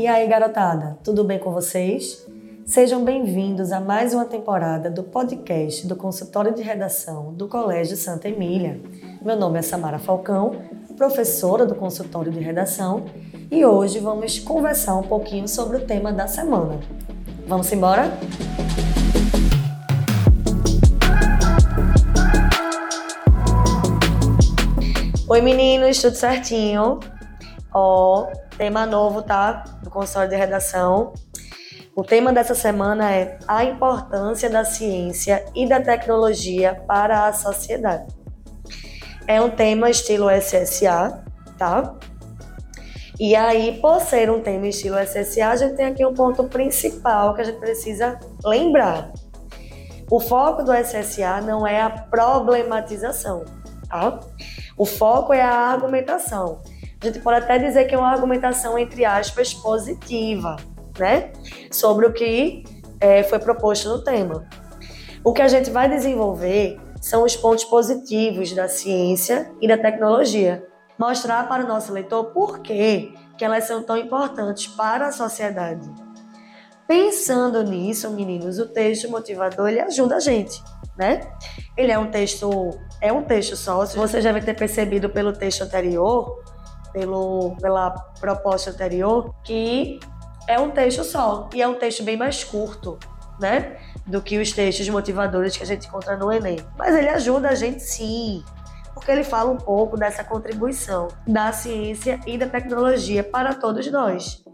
E 0.00 0.06
aí, 0.06 0.26
garotada, 0.26 0.96
tudo 1.04 1.22
bem 1.22 1.38
com 1.38 1.52
vocês? 1.52 2.26
Sejam 2.64 3.04
bem-vindos 3.04 3.70
a 3.70 3.80
mais 3.80 4.14
uma 4.14 4.24
temporada 4.24 4.90
do 4.90 5.02
podcast 5.02 5.86
do 5.86 5.94
consultório 5.94 6.54
de 6.54 6.62
redação 6.62 7.34
do 7.34 7.46
Colégio 7.46 7.98
Santa 7.98 8.26
Emília. 8.26 8.80
Meu 9.20 9.36
nome 9.36 9.58
é 9.58 9.62
Samara 9.62 9.98
Falcão, 9.98 10.52
professora 10.96 11.66
do 11.66 11.74
consultório 11.74 12.32
de 12.32 12.40
redação, 12.40 13.04
e 13.50 13.62
hoje 13.62 13.98
vamos 13.98 14.38
conversar 14.38 14.96
um 14.96 15.02
pouquinho 15.02 15.46
sobre 15.46 15.76
o 15.76 15.86
tema 15.86 16.10
da 16.10 16.26
semana. 16.26 16.80
Vamos 17.46 17.70
embora? 17.70 18.10
Oi 25.28 25.42
meninos, 25.42 26.00
tudo 26.00 26.16
certinho? 26.16 27.00
Ó, 27.74 28.28
tema 28.56 28.86
novo, 28.86 29.20
tá? 29.20 29.79
Do 29.90 30.28
de 30.28 30.36
redação. 30.36 31.12
O 31.96 32.04
tema 32.04 32.32
dessa 32.32 32.54
semana 32.54 33.10
é 33.12 33.38
a 33.46 33.64
importância 33.64 34.48
da 34.48 34.64
ciência 34.64 35.44
e 35.54 35.68
da 35.68 35.80
tecnologia 35.80 36.82
para 36.86 37.26
a 37.26 37.32
sociedade. 37.32 38.06
É 39.26 39.40
um 39.40 39.50
tema 39.50 39.90
estilo 39.90 40.28
SSA, 40.30 41.24
tá? 41.58 41.96
E 43.18 43.36
aí, 43.36 43.78
por 43.80 44.00
ser 44.00 44.30
um 44.30 44.40
tema 44.40 44.68
estilo 44.68 44.96
SSA, 44.96 45.48
a 45.48 45.56
gente 45.56 45.74
tem 45.74 45.86
aqui 45.86 46.06
um 46.06 46.14
ponto 46.14 46.44
principal 46.44 47.34
que 47.34 47.42
a 47.42 47.44
gente 47.44 47.58
precisa 47.58 48.18
lembrar. 48.44 49.12
O 50.10 50.18
foco 50.18 50.62
do 50.62 50.72
SSA 50.72 51.40
não 51.42 51.66
é 51.66 51.82
a 51.82 51.90
problematização, 51.90 53.44
tá? 53.88 54.20
O 54.76 54.86
foco 54.86 55.34
é 55.34 55.42
a 55.42 55.52
argumentação. 55.52 56.62
A 57.02 57.06
gente 57.06 57.20
pode 57.20 57.38
até 57.42 57.58
dizer 57.58 57.86
que 57.86 57.94
é 57.94 57.98
uma 57.98 58.10
argumentação, 58.10 58.78
entre 58.78 59.04
aspas, 59.04 59.54
positiva, 59.54 60.56
né? 60.98 61.32
Sobre 61.70 62.06
o 62.06 62.12
que 62.12 62.62
é, 63.00 63.22
foi 63.22 63.38
proposto 63.38 63.88
no 63.88 64.04
tema. 64.04 64.46
O 65.24 65.32
que 65.32 65.40
a 65.40 65.48
gente 65.48 65.70
vai 65.70 65.88
desenvolver 65.88 66.78
são 67.00 67.24
os 67.24 67.34
pontos 67.34 67.64
positivos 67.64 68.52
da 68.52 68.68
ciência 68.68 69.50
e 69.60 69.66
da 69.66 69.78
tecnologia. 69.78 70.66
Mostrar 70.98 71.48
para 71.48 71.64
o 71.64 71.66
nosso 71.66 71.90
leitor 71.92 72.26
por 72.26 72.60
que, 72.60 73.14
que 73.38 73.44
elas 73.44 73.64
são 73.64 73.82
tão 73.82 73.96
importantes 73.96 74.66
para 74.66 75.06
a 75.06 75.12
sociedade. 75.12 75.90
Pensando 76.86 77.62
nisso, 77.62 78.10
meninos, 78.10 78.58
o 78.58 78.66
texto 78.66 79.08
motivador 79.10 79.68
ele 79.68 79.80
ajuda 79.80 80.16
a 80.16 80.20
gente, 80.20 80.62
né? 80.98 81.20
Ele 81.76 81.90
é 81.90 81.98
um 81.98 82.10
texto 82.10 82.50
é 83.00 83.10
um 83.10 83.22
texto 83.22 83.56
só. 83.56 83.86
Você 83.86 84.20
já 84.20 84.32
deve 84.32 84.44
ter 84.44 84.54
percebido 84.54 85.08
pelo 85.08 85.32
texto 85.32 85.62
anterior, 85.62 86.42
pelo, 86.92 87.56
pela 87.60 87.90
proposta 88.20 88.70
anterior, 88.70 89.34
que 89.44 90.00
é 90.48 90.58
um 90.58 90.70
texto 90.70 91.04
só. 91.04 91.48
E 91.54 91.62
é 91.62 91.68
um 91.68 91.74
texto 91.74 92.02
bem 92.02 92.16
mais 92.16 92.44
curto, 92.44 92.98
né? 93.40 93.76
Do 94.06 94.20
que 94.20 94.38
os 94.38 94.52
textos 94.52 94.88
motivadores 94.88 95.56
que 95.56 95.62
a 95.62 95.66
gente 95.66 95.86
encontra 95.86 96.16
no 96.16 96.32
Enem. 96.32 96.58
Mas 96.78 96.94
ele 96.94 97.08
ajuda 97.08 97.50
a 97.50 97.54
gente 97.54 97.82
sim. 97.82 98.44
Porque 98.94 99.10
ele 99.10 99.24
fala 99.24 99.50
um 99.50 99.56
pouco 99.56 99.96
dessa 99.96 100.24
contribuição 100.24 101.08
da 101.26 101.52
ciência 101.52 102.20
e 102.26 102.36
da 102.36 102.46
tecnologia 102.46 103.22
para 103.22 103.54
todos 103.54 103.90
nós. 103.90 104.44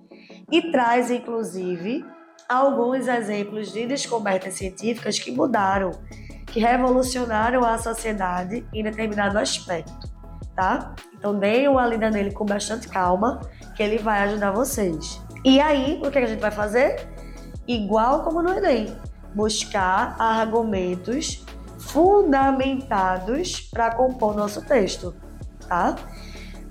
E 0.53 0.71
traz, 0.71 1.11
inclusive, 1.11 2.05
alguns 2.49 3.09
exemplos 3.09 3.73
de 3.73 3.87
descobertas 3.87 4.55
científicas 4.55 5.19
que 5.19 5.33
mudaram 5.33 5.91
que 6.57 6.61
revolucionaram 6.61 7.63
a 7.63 7.77
sociedade 7.77 8.67
em 8.73 8.83
determinado 8.83 9.39
aspecto, 9.39 10.09
tá? 10.55 10.95
Então 11.27 11.41
deem 11.41 11.67
uma 11.67 11.85
lida 11.85 12.09
nele 12.09 12.31
com 12.31 12.45
bastante 12.45 12.87
calma, 12.87 13.41
que 13.75 13.83
ele 13.83 13.99
vai 13.99 14.21
ajudar 14.21 14.53
vocês. 14.53 15.21
E 15.45 15.59
aí, 15.61 16.01
o 16.01 16.09
que 16.09 16.19
a 16.19 16.25
gente 16.25 16.39
vai 16.39 16.53
fazer? 16.53 17.09
Igual 17.67 18.23
como 18.23 18.41
no 18.41 18.57
Enem, 18.57 18.97
buscar 19.35 20.15
argumentos 20.21 21.45
fundamentados 21.81 23.61
para 23.61 23.93
compor 23.93 24.37
nosso 24.37 24.65
texto, 24.65 25.17
tá? 25.69 25.97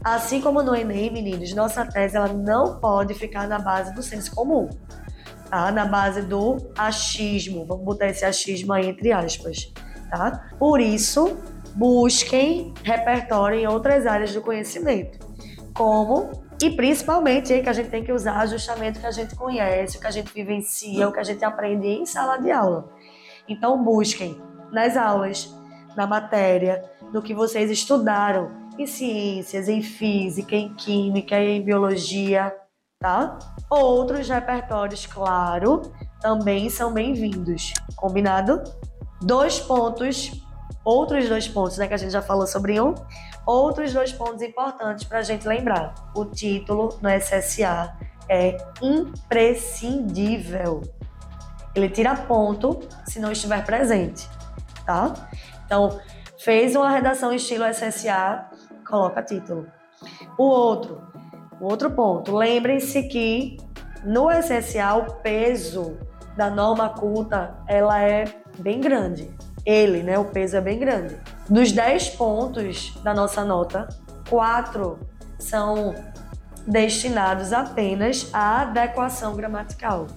Assim 0.01 0.39
como 0.39 0.63
no 0.63 0.73
Enem, 0.73 1.11
meninos, 1.11 1.53
nossa 1.53 1.85
tese 1.85 2.15
ela 2.15 2.29
não 2.29 2.79
pode 2.79 3.13
ficar 3.13 3.49
na 3.49 3.59
base 3.59 3.93
do 3.93 4.01
senso 4.01 4.33
comum 4.33 4.69
tá? 5.49 5.69
Na 5.69 5.85
base 5.85 6.21
do 6.21 6.57
achismo, 6.77 7.65
vamos 7.65 7.83
botar 7.83 8.07
esse 8.07 8.23
achismo 8.23 8.71
aí 8.71 8.87
entre 8.87 9.11
aspas, 9.11 9.71
tá? 10.09 10.49
Por 10.57 10.79
isso, 10.79 11.37
busquem 11.75 12.73
repertório 12.83 13.59
em 13.59 13.67
outras 13.67 14.07
áreas 14.07 14.33
do 14.33 14.41
conhecimento, 14.41 15.19
como 15.73 16.45
e 16.61 16.71
principalmente 16.71 17.51
aí 17.51 17.61
que 17.61 17.69
a 17.69 17.73
gente 17.73 17.89
tem 17.89 18.03
que 18.03 18.13
usar 18.13 18.45
justamente 18.47 18.97
o 18.97 19.01
que 19.01 19.07
a 19.07 19.11
gente 19.11 19.35
conhece, 19.35 19.97
o 19.97 19.99
que 19.99 20.07
a 20.07 20.11
gente 20.11 20.33
vivencia, 20.33 21.07
o 21.07 21.11
que 21.11 21.19
a 21.19 21.23
gente 21.23 21.43
aprende 21.43 21.87
em 21.87 22.05
sala 22.05 22.37
de 22.37 22.49
aula. 22.49 22.89
Então 23.47 23.83
busquem 23.83 24.41
nas 24.71 24.95
aulas, 24.95 25.53
na 25.95 26.07
matéria, 26.07 26.83
no 27.13 27.21
que 27.21 27.33
vocês 27.33 27.69
estudaram 27.69 28.51
em 28.79 28.85
ciências, 28.85 29.67
em 29.67 29.81
física, 29.81 30.55
em 30.55 30.73
química, 30.73 31.37
em 31.37 31.61
biologia, 31.61 32.55
tá? 32.99 33.37
Outros 33.69 34.29
repertórios, 34.29 35.05
claro, 35.05 35.81
também 36.21 36.69
são 36.69 36.93
bem-vindos. 36.93 37.73
Combinado? 37.95 38.63
Dois 39.21 39.59
pontos, 39.59 40.44
outros 40.85 41.27
dois 41.27 41.47
pontos, 41.47 41.77
né, 41.77 41.87
que 41.87 41.93
a 41.93 41.97
gente 41.97 42.11
já 42.11 42.21
falou 42.21 42.47
sobre 42.47 42.79
um. 42.79 42.95
Outros 43.45 43.93
dois 43.93 44.13
pontos 44.13 44.41
importantes 44.41 45.03
para 45.03 45.19
a 45.19 45.23
gente 45.23 45.47
lembrar. 45.47 45.93
O 46.15 46.25
título 46.25 46.97
no 47.01 47.09
SSA 47.09 47.93
é 48.29 48.57
imprescindível. 48.81 50.81
Ele 51.73 51.89
tira 51.89 52.15
ponto 52.15 52.79
se 53.05 53.19
não 53.19 53.31
estiver 53.31 53.65
presente, 53.65 54.29
tá? 54.85 55.13
Então, 55.65 55.99
fez 56.37 56.75
uma 56.75 56.89
redação 56.89 57.33
estilo 57.33 57.65
SSA, 57.65 58.49
coloca 58.87 59.21
título. 59.21 59.67
O 60.37 60.43
outro, 60.43 61.01
Outro 61.59 61.89
ponto, 61.91 62.35
lembrem-se 62.35 63.03
que 63.03 63.57
no 64.03 64.29
essencial 64.29 65.05
o 65.07 65.13
peso 65.15 65.97
da 66.35 66.49
norma 66.49 66.89
culta 66.89 67.55
ela 67.65 68.01
é 68.01 68.25
bem 68.59 68.81
grande. 68.81 69.33
Ele, 69.65 70.03
né, 70.03 70.17
o 70.19 70.25
peso 70.25 70.57
é 70.57 70.61
bem 70.61 70.77
grande. 70.77 71.15
Dos 71.49 71.71
10 71.71 72.09
pontos 72.09 72.93
da 73.03 73.13
nossa 73.13 73.43
nota, 73.43 73.87
4 74.29 74.99
são 75.39 75.95
destinados 76.67 77.51
apenas 77.51 78.29
à 78.33 78.61
adequação 78.61 79.35
gramatical. 79.35 80.07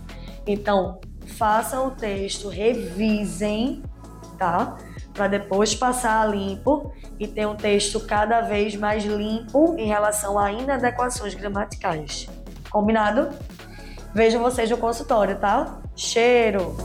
Então, 0.46 1.00
façam 1.26 1.88
o 1.88 1.90
texto, 1.90 2.48
revisem, 2.48 3.82
tá? 4.38 4.76
para 5.18 5.26
depois 5.26 5.74
passar 5.74 6.22
a 6.22 6.26
limpo 6.26 6.92
e 7.18 7.26
ter 7.26 7.44
um 7.44 7.56
texto 7.56 7.98
cada 7.98 8.40
vez 8.40 8.76
mais 8.76 9.04
limpo 9.04 9.74
em 9.76 9.88
relação 9.88 10.38
a 10.38 10.52
inadequações 10.52 11.34
gramaticais. 11.34 12.28
Combinado? 12.70 13.28
Vejo 14.14 14.38
vocês 14.38 14.70
no 14.70 14.76
consultório, 14.76 15.36
tá? 15.36 15.80
Cheiro! 15.96 16.76